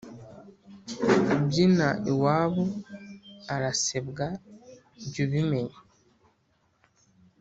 [1.35, 2.63] Ubyina iwabo
[3.53, 4.27] arasebwa
[5.09, 5.79] jy’ubimenya